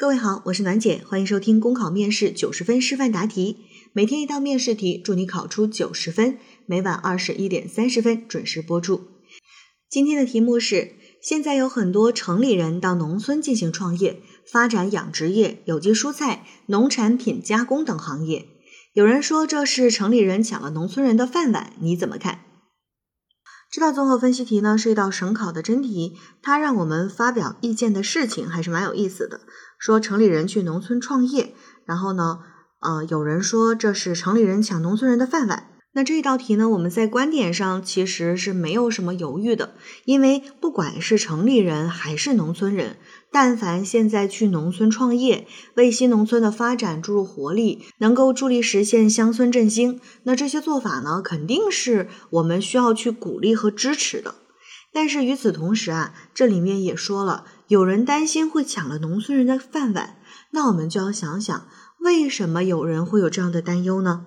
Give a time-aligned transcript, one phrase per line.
[0.00, 3.58] 各位好，我是暖姐，欢迎收听公考面试九十分示范答题，
[3.92, 6.38] 每天一道面试题，祝你考出九十分。
[6.64, 9.02] 每晚二十一点三十分准时播出。
[9.90, 18.46] 今天的题目是：现在有很多城里人到农村进行创业，发展养殖业、有机蔬菜、农产品加工等行业。
[18.94, 22.40] 有人说这是城里人抢了农村人的饭碗，你怎么看？
[23.70, 29.42] 这道综合分析题呢是一道省考的真题，它让我们发表意见的事情还是蛮有意思的。
[29.78, 31.54] 说城里人去农村创业，
[31.84, 32.40] 然后呢，
[32.80, 35.69] 呃，有人说这是城里人抢农村人的饭碗。
[35.92, 42.96] 那这道题呢，我们在观点上其实是没有什么犹豫的，因为不管是城里人还是农村人，
[43.32, 54.36] 但凡现在去农村创业，为新农村的发展注入活力，能够助力实现乡村振兴，那这些做法呢，肯定是我们需要去鼓励和支持的。
[54.92, 60.18] 但是与此同时啊，这里面也说了，有人担心会抢了农村人的饭碗，
[60.52, 61.66] 那我们就要想想，
[61.98, 64.26] 为什么有人会有这样的担忧呢？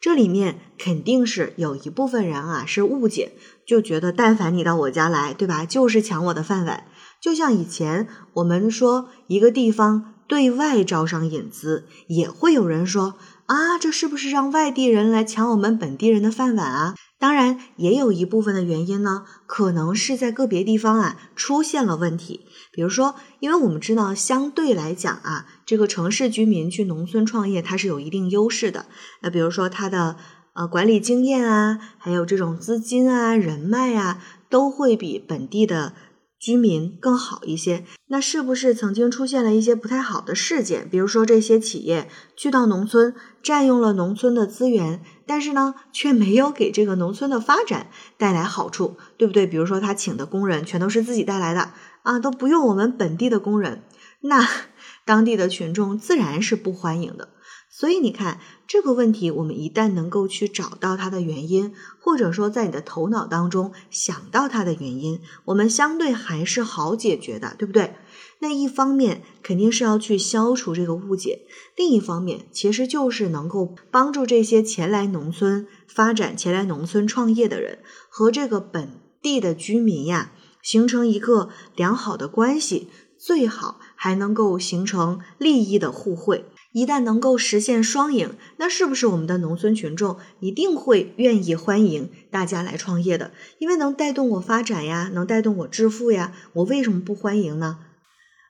[0.00, 3.32] 这里面肯定是有一部分人啊是误解，
[3.66, 6.84] 就觉得但凡你到我家来，对吧，就是抢我的饭碗。
[7.20, 13.14] 就像以前我们说一个地方对外招商引资，也会有人说
[13.46, 16.94] 啊，这是不是让外地人来抢我们本地人的饭碗啊？
[17.18, 22.46] 当然，也有一部分的原因呢，可能是在个别地方啊出现了问题。
[22.70, 28.86] 比如说，因为我们知道，相对来讲啊，这个城市居民去农村创业，它是有一定优势的。
[29.22, 30.16] 那比如说，他的
[30.52, 35.94] 呃管理经验啊，还有这种资金啊、人脉啊，都会比本地的。
[36.38, 40.88] 居民更好一些，那是不是曾经出现了一些不太好的事件？
[40.88, 49.46] 比如说这些企业去到农村，占用了农村的资源，但是呢，却没有给这个农村的发展带来好处，对不对？
[49.46, 53.82] 比如说他请的工人全都是自己带来的啊，都不用我们本地的工人，
[54.20, 54.46] 那
[55.04, 57.30] 当地的群众自然是不欢迎的。
[57.78, 67.92] 所以你看这个问题，我们一旦能够去找到它的原因，或者说在你的头脑当中想到它的原因，我们相对还是好解决的，对不对？
[68.38, 71.40] 那一方面肯定是要去消除这个误解，
[71.76, 86.46] 另一方面其实就是能够帮助这些前来农村发展、前来农村创业的人和这个本地的居民呀，形成一个良好的关系，最好还能够形成利益的互惠。
[86.76, 93.30] 一旦能够实现双赢，那是不是我们的农村群众一定会愿意欢迎大家来创业的？
[93.58, 97.78] 因为能带动我发展呀，能带动我致富呀，我为什么不欢迎呢？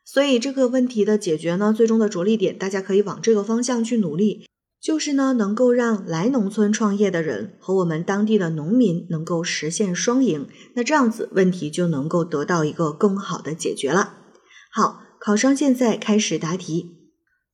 [0.05, 4.49] 所以这个问题的解决呢，最终的着力点，大家可以往这个方向去努力，
[4.83, 14.15] 就是呢，能够让来农村创业的人和我们当地的农民能够实现双赢，那这样子问题就能够得到一个更好的解决了。
[14.73, 16.96] 好，考生现在开始答题。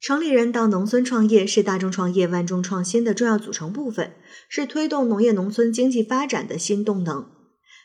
[0.02, 4.10] 城里人到农村创业是大众创业、万众创新的重要组成部分，
[4.48, 7.30] 是推动农业农村经济发展的新动能。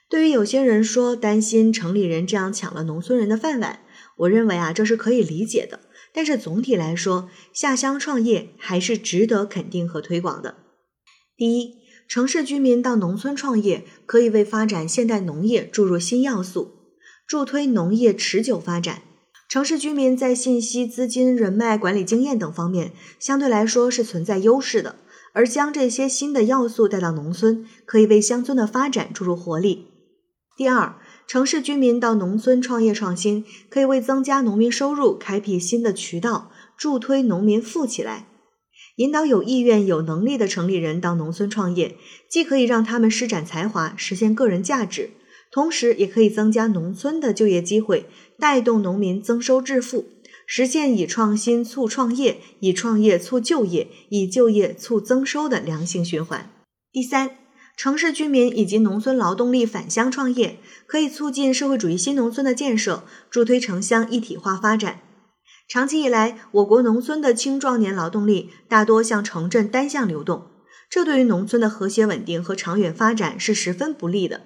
[0.09, 3.81] 对于有些人说担心城里人这样抢了农村人的饭碗，
[4.17, 5.81] 我认为啊这是可以理解的。
[6.11, 10.55] 但是总体来说，下乡创业还是值得肯定和推广的。
[11.35, 11.75] 第一，
[12.07, 16.71] 城市居民到农村创业，可以为发展现代农业注入新要素，
[17.27, 19.03] 助推农业持久发展。
[19.49, 24.97] 城市居民在信息、资金、人脉、管理经验等方面相对来说是存在优势的，
[25.31, 29.87] 而将这些新的要素带到农村，可以为乡村的发展注入活力。
[30.57, 38.27] 第二，城市居民到农村创业创新，可以为增加农民收入开辟新的渠道，助推农民富起来。
[38.97, 41.95] 引导有意愿、有能力的城里人到农村创业，
[42.29, 45.11] 既可以让他们施展才华，实现个人价值。
[45.51, 48.05] 同时，也可以增加农村的就业机会，
[48.37, 50.05] 带动农民增收致富，
[50.45, 56.51] 实现以创新促创业、以创业促就业、以就业促增收的良性循环。
[56.91, 57.31] 第三，
[57.75, 65.01] 城市居民以及农村劳动力返乡创业，可以促进社会主义新农村的建设，助推城乡一体化发展。
[65.69, 70.47] 长期以来，我国农村的青壮年劳动力大多向城镇单向流动，
[70.89, 74.41] 这对于农村的和谐稳定和长远发展是十分不利的。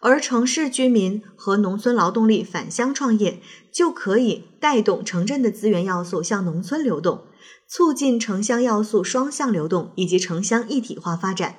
[0.00, 7.24] 而城市居民和农村劳动力返乡创业，就可以带动城镇的资源要素向农村流动，
[7.68, 11.56] 促进城乡要素双向流动以及城乡一体化发展。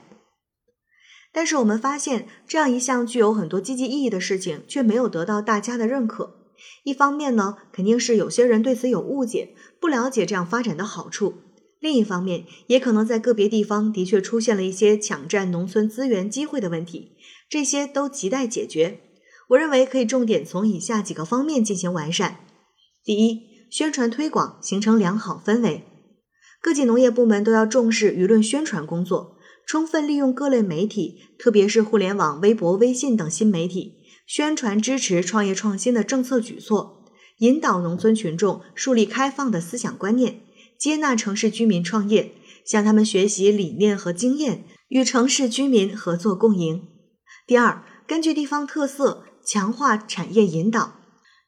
[1.31, 6.35] 但是我们发现，这样一项具有很多积极意义的事情，却没有得到大家的认可。
[6.83, 11.35] 一方面呢，肯定是有些人对此有误解，不了解这样发展的好处；
[11.79, 17.13] 另一方面，也可能在个别地方的确出现了一些抢占农村资源机会的问题。
[17.51, 19.01] 这些都亟待解决。
[19.49, 22.45] 我认为可以重点从以下几个方面进行完善：
[23.03, 25.83] 第一，宣传推广，形成良好氛围。
[26.61, 29.35] 各级农业部门都要重视舆论宣传工作，
[29.67, 33.95] 充分利用各类媒体，特别是互联网、微博、微信等新媒体，
[34.25, 37.03] 宣传支持创业创新的政策举措，
[37.39, 40.39] 引导农村群众树立开放的思想观念，
[40.79, 42.31] 接纳城市居民创业，
[42.63, 46.87] 向他们学习理念和经验，与城市居民合作共赢。
[47.47, 50.95] 第二，根据地方特色，强化产业引导。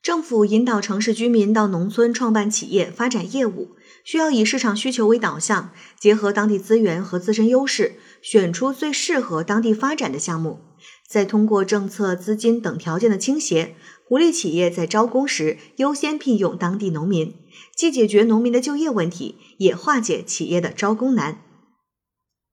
[0.01, 10.59] 政府引导城市居民到农村创办企业、发展业务，需要以市场需求为导向，结合当地资源和自身优势，选出最适合当地发展的项目，
[11.07, 17.33] 再通过政策、资金等条件的倾斜，鼓励企业在招工时优先聘用当地农民，
[17.73, 21.39] 既解决农民的就业问题，也化解企业的招工难。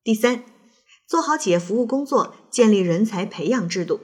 [0.05, 0.45] 第三，
[1.11, 3.99] 做好企业服务工作，建立人才培养制度。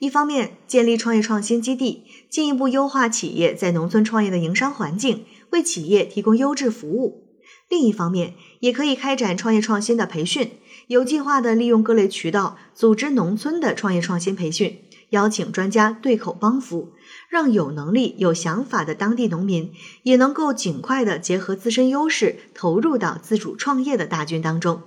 [0.00, 7.22] 一方面，建立创业创新基地，进一步优化企业在农村创业的营商环境，为企业提供优质服务；
[7.68, 10.50] 另一方面，也可以开展创业创新的培训，
[10.88, 16.94] 有计划的利用各类渠道组织农村的创业创新培训，邀请专家对口帮扶，
[17.30, 19.72] 让有能力、有想法的当地农民
[20.02, 24.82] 也能够尽快的结合自身优势，投入到自主创业的大军当中。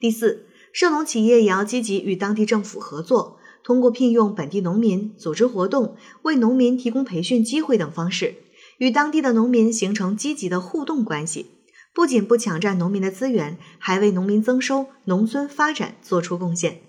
[0.00, 3.38] 第四，涉农企业也要积极与当地政府合作。
[3.62, 8.34] 通过聘用本地农民、组织活动、为农民提供培训机会等方式，
[8.76, 11.46] 与当地的农民形成积极的互动关系，
[11.94, 16.82] 不仅不抢占农民的资源，还为农民增收、农村发展做出贡献。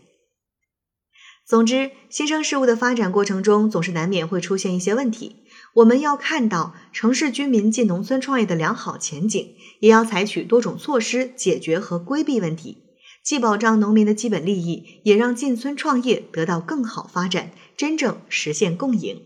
[1.48, 5.38] 总之，新生事物的发展过程中，总是难免会出现一些问题，
[5.76, 12.80] 我们要看到城市居民进农村创业的良好前景，也要采取多种措施解决和规避问题。
[13.26, 19.20] 既保障农民的基本利益，也让进村创业得到更好发展，真正实现共赢。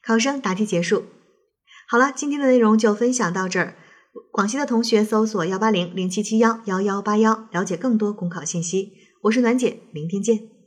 [0.00, 1.06] 考生答题结束。
[1.88, 3.74] 好了，今天的内容就分享到这儿。
[4.30, 8.92] 广西的同学搜索幺八零零七七幺幺幺八幺，了解更多公考信息。
[9.22, 10.59] 我是暖姐，明天见。